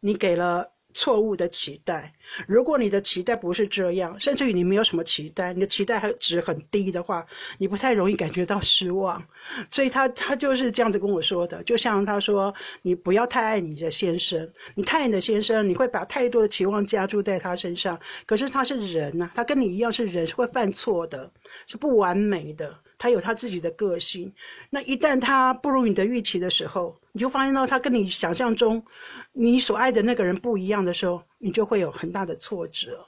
[0.00, 0.72] 你给了。
[0.98, 2.14] 错误的期待，
[2.48, 7.26] 如果你的期待不是这样，甚至于你没有什么期待，你的期待值很低的话，
[7.58, 9.22] 你不太容易感觉到失望。
[9.70, 18.00] 所以他他就是这样子跟我说的，就像他说，你不要太爱你的先生，你太爱你的先生，你会把太多的期望加注在他身上。
[18.24, 21.30] 可是他是人呐，他跟你一样是人，是会犯错的，
[21.66, 22.74] 是不完美的。
[22.96, 24.32] 他有他自己的个性，
[24.70, 28.84] 那一旦他不如你的预期的时候，你就发现到他跟你想象中
[29.32, 33.06] 你所爱的那个人不一样的时候，你就会有很大的挫折。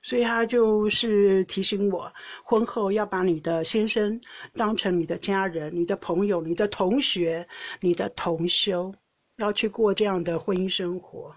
[0.00, 2.12] 所以他就是提醒我，
[2.44, 4.20] 婚后要把你的先生
[4.52, 7.48] 当成你的家人、你的朋友、你的同学、
[7.80, 8.94] 你的同修，
[9.34, 11.34] 要去过这样的婚姻生活，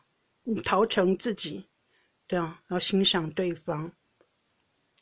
[0.64, 1.66] 陶成自己，
[2.28, 3.92] 这样要欣赏对方。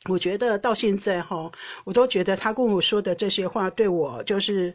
[0.08, 1.52] 我觉得到现在哈，
[1.84, 4.74] 我都觉得他跟我说的这些话对我就是，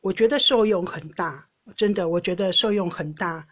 [0.00, 3.46] 我觉得受用很大，真的，我觉得受用很大，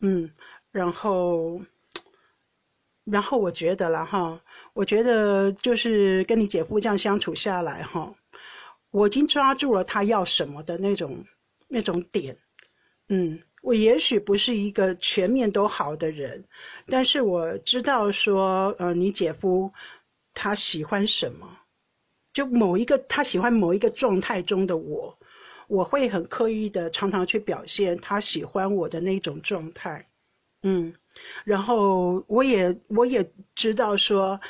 [0.00, 0.30] 嗯，
[0.70, 1.60] 然后。
[3.10, 4.38] 然后我觉得了哈，
[4.74, 8.14] 我觉得就是跟你姐夫这样相处下来哈，
[8.90, 11.24] 我已经抓住了他要什么的那种
[11.68, 12.36] 那种点，
[13.08, 16.44] 嗯，我也许不是一个全面都好的人，
[16.84, 19.72] 但是我知道说，呃，你姐夫
[20.34, 21.48] 他喜欢什么，
[22.34, 25.17] 就某一个他喜欢某一个状态中的我，
[25.68, 30.08] 我会很刻意的常常去表现他喜欢我的那种状态，
[30.62, 30.92] 嗯。
[31.44, 34.40] 然后我也我也知道说，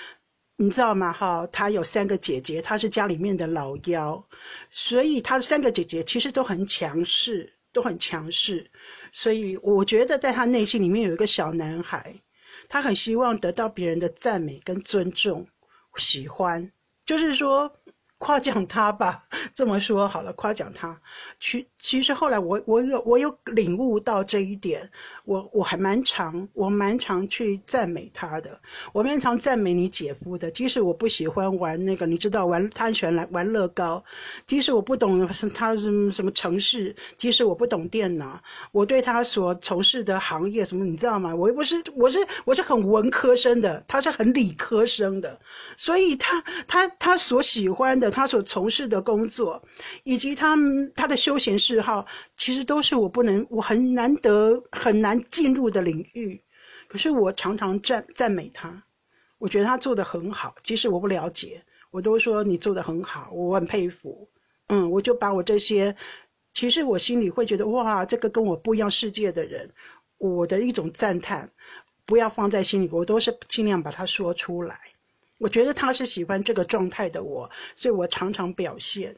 [0.57, 1.13] 你知道吗？
[1.13, 4.23] 哈，他有三个姐姐，他是家里面的老幺，
[4.71, 8.71] 所以他三个姐姐其实都很强势，都很强势。
[9.13, 12.15] 所以我觉得在他内心里面有一个小男孩，
[12.69, 15.49] 他很希望得到别人的赞美跟尊重、
[15.97, 16.71] 喜欢，
[17.05, 17.73] 就是说。
[18.29, 21.01] 夸奖他吧， 这么说好了，夸奖他。
[21.39, 24.91] 其其实后来我我有我有领悟到这一点，
[25.25, 28.59] 我我还蛮常我蛮常去赞美他的，
[28.93, 30.51] 我蛮常赞美你姐夫的。
[30.51, 34.03] 即使我不喜欢玩那个，你知道玩贪拳来玩乐高，
[34.47, 41.33] 即使我不懂他什么什么城市，即使我不懂电脑，我对他所从事的行业什么，你知道吗？
[41.33, 45.39] 我又不是我是我是很文科生的，他是很理科生的，
[45.77, 48.08] 所以他他他所喜欢的。
[48.11, 49.63] 他所从事的工作，
[50.05, 50.57] 以及他
[50.95, 56.43] 他的休闲嗜好，其实都是我不能，我很难得很难进入的领域。
[56.89, 58.83] 可是我常常赞赞美他，
[59.39, 60.55] 我觉得他做的很好。
[60.63, 64.29] 即使我不了解，我都说你做的很好，我很佩服。
[64.69, 65.97] 嗯，我就把我这些，
[66.55, 69.71] 其实我心里会觉得哇，这个跟我不一样世界的人，
[70.19, 71.51] 我的一种赞叹，
[72.05, 74.79] 不要放在心里，我都是尽量把它说出来。
[75.39, 79.17] 我觉得他是喜欢这个状态的我，所以我常常表现。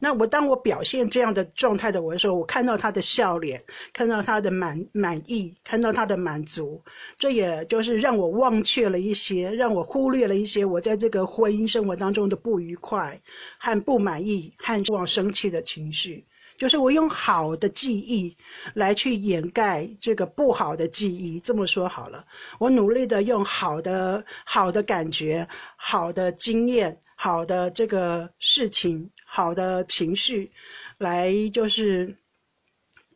[0.00, 6.82] 那我当我表现这样的状态的我的时候，我看到他的笑脸，看到他的满满意，看到他的满足，
[7.16, 13.18] 这也就是让我忘却了一些，让我忽略了一些我在这个婚姻生活当中的不愉快
[13.58, 16.26] 和不满意和往生气的情绪。
[16.56, 18.36] 就是我用好的记忆
[18.74, 22.24] 来去掩盖这个不好的记忆，这么说好了，
[22.58, 30.50] 我努力的用好的、好的感觉、好的经验、好的这个事情、好的情绪，
[30.98, 32.16] 来就是。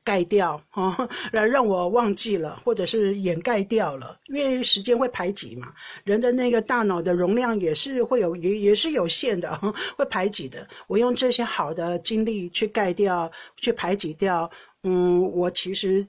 [0.08, 9.54] 盖掉哈， 来让我忘记了，或者是掩盖掉了，因为时间会排挤嘛，人的那个大脑的容量也是会有也也是有限的，
[9.98, 10.66] 会排挤的。
[10.86, 14.50] 我用这些好的经历去盖掉，去排挤掉，
[14.82, 16.06] 嗯，我其实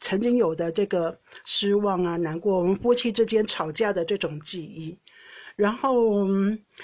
[0.00, 4.96] 曾经有的这个失望啊、难过，我们夫妻之间吵架的这种记忆。
[5.56, 6.28] 然后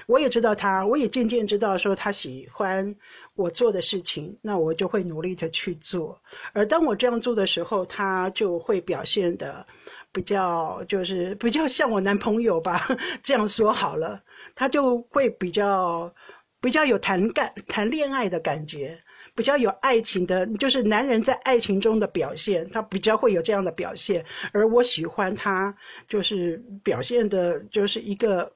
[0.07, 2.97] 我也知道他，我也渐渐知道说他喜欢
[3.35, 6.19] 我做的事情，那我就会努力的去做。
[6.55, 9.67] 而当我这样做的时候，他就会表现的
[10.11, 12.89] 比较，就是比较像我男朋友吧。
[13.23, 14.23] 这样说好了，
[14.55, 16.11] 他就会比较
[16.59, 18.99] 比较有谈感谈恋爱的感觉，
[19.35, 24.25] 比较有爱情的，就是男人在爱情中的表现，他比较会有这样的表现。
[24.53, 25.77] 而我喜欢他，
[26.09, 28.51] 就是表现的就是一个。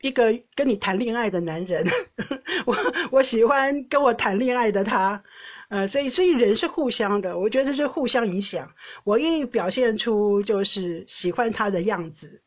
[0.00, 1.86] 一个跟你谈恋爱的男人，
[2.66, 2.76] 我
[3.10, 5.22] 我喜欢跟我谈恋爱的他，
[5.68, 8.70] 呃，所以所以人是互相的，我觉得这是互相影响。
[9.04, 12.40] 我愿意表现出就是喜欢他的样子，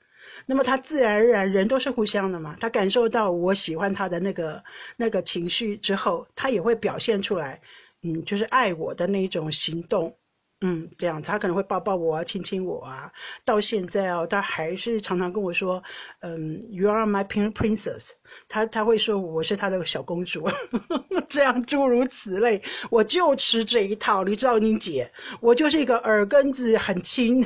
[0.45, 2.55] 那么他自然而然人都是互相的嘛。
[2.59, 4.63] 他感受到我喜欢他的那个
[4.97, 7.61] 那个情绪之后，他也会表现出来，
[8.01, 10.15] 嗯，就是爱我的那种行动。
[10.65, 13.11] 嗯，这样他可能会抱抱我啊，亲亲我啊。
[13.43, 15.83] 到现在哦，他还是常常跟我说，
[16.21, 18.11] 嗯，You are my princess。
[18.47, 20.49] 他他会说我是他的小公主，
[21.27, 22.61] 这样诸如此类。
[22.89, 27.45] 我就吃这一套，你知道，你姐，我就是一个耳根子很轻，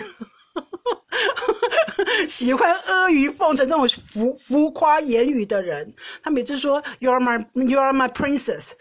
[2.30, 5.96] 喜欢阿谀奉承这种浮浮夸言语的人。
[6.22, 8.74] 他每次说 You are my You are my princess。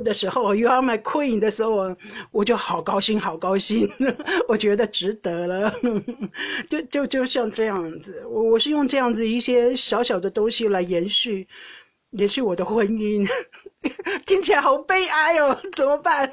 [0.00, 1.96] 的时候，You are my queen 的时候，
[2.30, 3.90] 我就好高兴，好高兴，
[4.48, 5.74] 我觉得值得了，
[6.68, 11.46] 就就就像这样子，我我是用这样子一些小小的东西来延续，
[12.10, 13.28] 延续我的婚姻，
[14.26, 16.32] 听起来好悲哀哦，怎么办？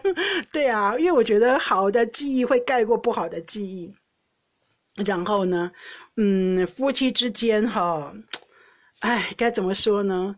[0.51, 3.93] 对啊，因为我觉得好的记忆会盖过不好的记忆，
[5.05, 5.71] 然后呢？
[6.17, 8.13] 嗯，夫妻之间哈，
[8.99, 10.35] 哎，该怎么说呢？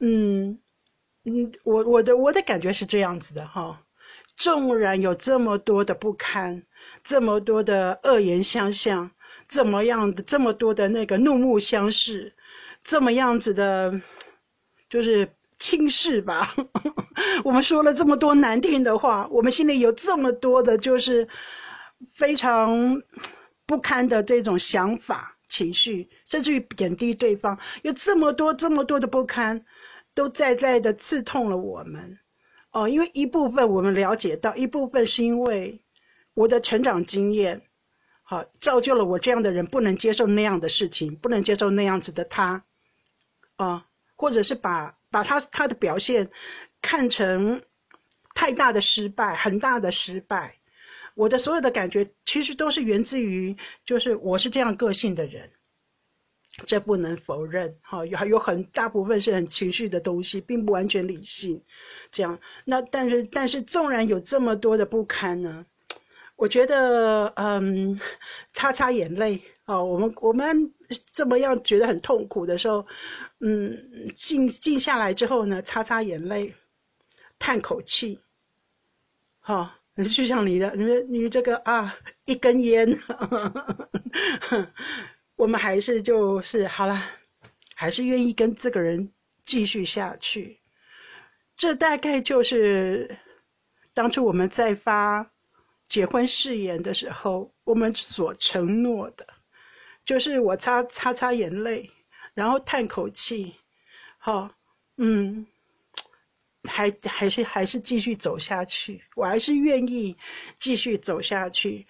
[0.00, 0.58] 嗯
[1.24, 3.80] 嗯，我我的我的感觉是这样子的哈。
[4.36, 6.62] 纵然有这么多的不堪，
[7.02, 9.10] 这么多的恶言相向，
[9.48, 12.34] 怎么样的这么多的那个怒目相视，
[12.82, 14.00] 这么样子的，
[14.90, 16.52] 就是轻视吧。
[17.44, 21.28] 我们说了这么多难听的话，我们心里有这么多的，就是
[22.12, 23.00] 非常
[23.66, 29.64] 不堪的这种想法、情绪，甚至于贬低对方，有这么多、这么多的不堪，
[30.14, 32.18] 都在在的刺痛了我们。
[32.70, 35.80] 哦，因为一部分我们了解到，一部分是因为
[36.34, 37.62] 我的成长经验，
[38.22, 42.64] 好造就了我这样的人不能接受那样的事情，不能接受那样子的他，
[43.56, 43.86] 啊，
[44.16, 46.28] 或者是把把他他的表现
[46.82, 47.62] 看成
[48.34, 50.56] 太大的失败，很大的失败。
[51.14, 55.48] 我的所有的感觉其实都是源自于，就是我是这样个性的人。
[56.66, 61.60] 这不能否认，哈，有有很大部分是很情绪的东西，并不完全理性。
[62.12, 65.66] 这样，那但是但是，纵然有这么多的不堪呢，
[66.36, 68.00] 我觉得，嗯，
[68.52, 70.72] 擦擦眼泪，哦，我们我们
[71.12, 72.86] 这么样觉得很痛苦的时候，
[73.40, 76.54] 嗯，静静下来之后呢，擦擦眼泪，
[77.38, 78.20] 叹口气，
[79.40, 80.84] 好，就像你的，你
[81.18, 81.96] 你这个啊，
[82.26, 82.96] 一根烟。
[85.36, 87.02] 我们还是就是好了，
[87.74, 89.12] 还是愿意跟这个人
[89.42, 90.60] 继续下去。
[91.56, 93.16] 这大概就是
[93.92, 95.28] 当初我们在发
[95.88, 99.26] 结婚誓言的时候，我们所承诺的，
[100.04, 101.90] 就是我擦擦擦眼泪，
[102.32, 103.56] 然后叹口气，
[104.18, 104.54] 好，
[104.96, 105.46] 嗯，
[106.62, 109.02] 还还是还是继续走下去。
[109.16, 110.16] 我还是愿意
[110.58, 111.86] 继续走下去，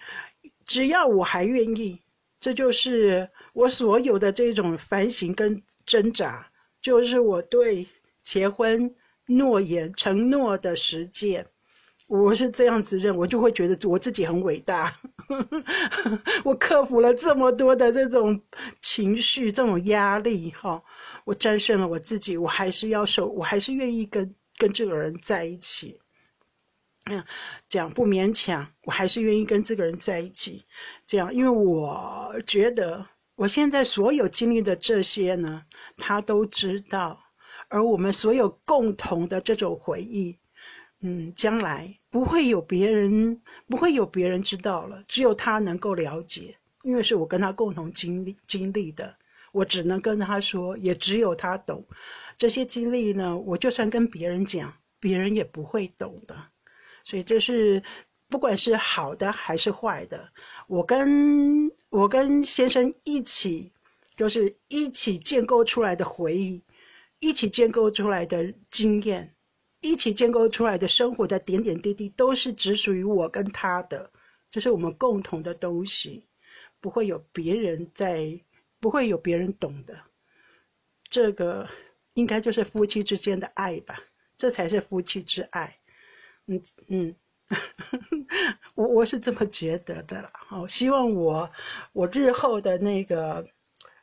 [0.66, 2.01] 只要我还愿意。
[2.45, 6.47] 这就是我所有的这种反省跟挣扎，
[6.82, 7.86] 就是我对
[8.22, 11.47] 结婚诺言承诺的实践。
[12.07, 14.95] 我是这样子认，我就会觉得我自己很伟大。
[16.45, 18.38] 我克服了这么多的这种
[18.82, 20.82] 情绪、这种压力，哈，
[21.24, 25.99] 我战胜了我自己，我还是要守，我还是愿意跟跟这个人在一起。
[27.05, 27.25] 嗯，
[27.69, 30.65] 这样不勉强，我还是愿意跟这个人在一起。
[31.07, 35.65] 这样，因为我觉得我现在所有经历的这些呢，
[35.99, 37.21] 他都知道。
[37.69, 40.39] 而我们所有共同的这种回忆，
[41.01, 49.17] 嗯，将来不会有别人，不会有别人知道了，只有他能够了解，因为是我跟他共同经历经历的，
[49.53, 51.85] 我只能跟他说，也只有他懂。
[52.39, 56.37] 这些经历呢，我就算跟别人讲，别人也不会懂的。
[57.05, 57.83] 所以这是，
[58.29, 60.33] 不管是好的还是坏的，
[60.67, 63.71] 我跟我跟先生一起，
[64.17, 66.63] 就是一起建构出来的回忆，
[67.21, 69.35] 一起建构出来的经验，
[69.81, 74.11] 一起建构出来的生活的点点滴滴，都是只属于我跟他的，
[74.51, 76.27] 这是我们共同的东西，
[76.81, 78.41] 不会有别人在，
[78.81, 79.95] 不会有别人懂的。
[81.11, 81.69] 这个
[82.15, 84.01] 应该就是夫妻之间的爱吧，
[84.39, 85.77] 这才是夫妻之爱。
[86.47, 87.14] 嗯嗯，
[88.74, 90.30] 我我是这么觉得的。
[90.32, 91.51] 好，希望我
[91.92, 93.47] 我日后的那个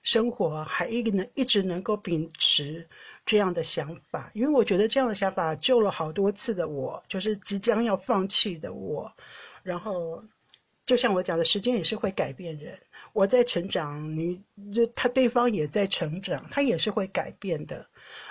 [0.01, 2.87] 生活还一能一直能够秉持
[3.25, 9.11] 这样的想法，因为我觉得这样的想法救了好多次的我，就是即将要放弃的我。
[9.61, 10.23] 然后，
[10.87, 12.79] 就像我讲的，时间也是会改变人。
[13.13, 14.41] 我在成长，你
[14.73, 17.85] 就他对方也在成长，他也是会改变的。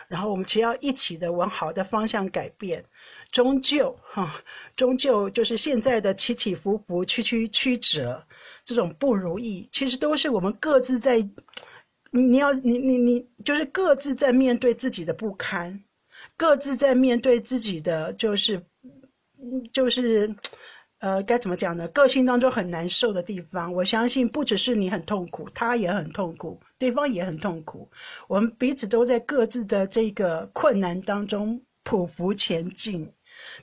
[0.08, 2.84] 然后我们只要一起的往好的方向改变。
[3.32, 4.42] 终究，哈，
[4.74, 8.26] 终究就是现在的起起伏伏、曲曲曲折，
[8.64, 11.18] 这种不如意，其实都是我们各自在，
[12.10, 15.80] 你你要你你你，就是各自在面对自己的不堪，
[16.36, 18.64] 各自在面对自己的就是，
[19.72, 20.34] 就是，
[20.98, 21.86] 呃，该怎么讲呢？
[21.88, 27.88] 个性当中很难受的地方，我相信不只是你很痛苦，他也很痛苦，对方也很痛苦，
[28.26, 33.12] 我们彼此都在各自的这个困难当中匍匐前进。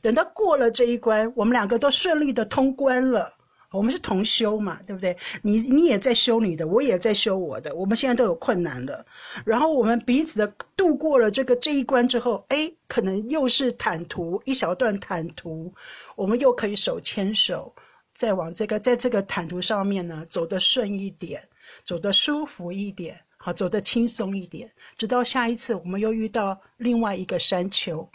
[0.01, 3.33] 等到过了这一关，我们两个都顺利的通关了。
[3.69, 5.15] 我们是同修嘛，对不对？
[5.41, 7.75] 你你也在修你的，我也在修我的。
[7.75, 9.05] 我们现在都有困难了，
[9.45, 10.47] 然后我们彼此的
[10.77, 15.73] 度过了这个这一关之后，哎，可能又是坦途一小段坦途，
[16.15, 17.75] 我们又可以手牵手，
[18.13, 21.43] 再往这个在这个坦途上面呢走得顺一点，
[21.83, 28.09] 走得舒服一点，好，走得轻松一点，直到下一次我们又遇到另外一个山丘，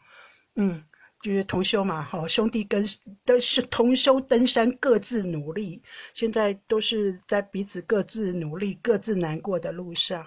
[0.56, 0.82] 嗯。
[1.22, 2.84] 就是同修嘛，好，兄弟跟
[3.24, 5.80] 都是同修登山，各自努力，
[6.14, 10.26] 现在都是在彼此各自努力、各自难过的路上，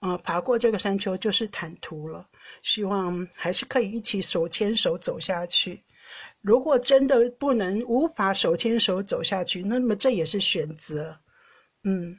[0.00, 2.28] 嗯，爬过这个山丘就是坦途了。
[2.60, 5.82] 希望还是可以一起手牵手走下去。
[6.42, 11.18] 如果真的不能、无法手牵手走下去，那么这也是选择。
[11.82, 12.18] 嗯。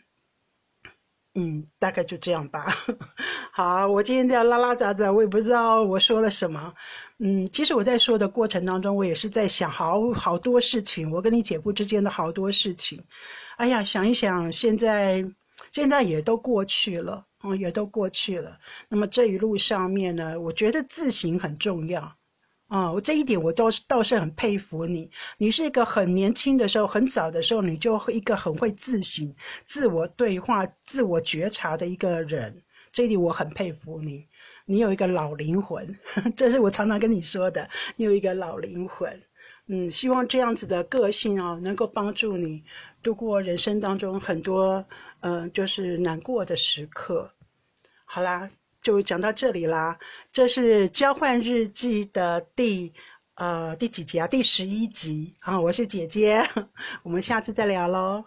[1.39, 2.65] 嗯，大概就这样吧。
[3.53, 6.73] 好，我今天这样拉拉杂杂，我也不知道我说了什么。
[7.19, 13.03] 嗯，其实我在说的过程当中，我也是在想好好多事情，我跟你姐夫之间的好多事情。
[13.57, 15.23] 哎呀，想一想，现在
[15.71, 18.57] 现在也都过去了，哦，也都过去了。
[18.89, 22.16] 那么这一路上面呢，我觉得自省很重要。
[22.67, 25.09] 啊，我这一点我倒是倒是很佩服你。
[25.37, 29.33] 你是一个很年轻的时候，很早的时候，你就一个很会自省、
[29.65, 32.61] 自我对话、自我觉察的一个人。
[32.91, 34.27] 这一点我很佩服你。
[34.65, 35.97] 你有一个老灵魂，
[36.35, 37.69] 这是我常常跟你说的。
[37.95, 39.17] 你有一个老灵魂，
[39.67, 42.61] 嗯，希望这样子的个性哦，能够帮助你
[43.01, 44.83] 度过人生当中很多
[45.21, 47.31] 嗯，就是难过的时刻。
[48.03, 48.49] 好啦。
[48.81, 49.97] 就讲到这里啦，
[50.31, 52.93] 这是交换日记的第
[53.35, 54.27] 呃第几集啊？
[54.27, 56.41] 第十一集啊，我是姐姐，
[57.03, 58.25] 我们下次再聊喽。